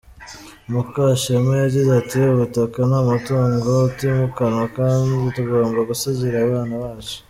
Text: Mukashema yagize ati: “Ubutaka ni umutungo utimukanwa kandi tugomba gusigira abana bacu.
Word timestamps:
Mukashema 0.71 1.51
yagize 1.63 1.89
ati: 2.01 2.19
“Ubutaka 2.33 2.79
ni 2.89 2.95
umutungo 3.03 3.69
utimukanwa 3.89 4.63
kandi 4.77 5.11
tugomba 5.35 5.79
gusigira 5.89 6.37
abana 6.41 6.73
bacu. 6.83 7.15